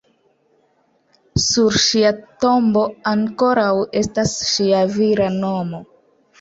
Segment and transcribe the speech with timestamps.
[1.43, 2.13] Sur ŝia
[2.45, 3.69] tombo ankoraŭ
[4.05, 5.87] estas ŝia vira nomo.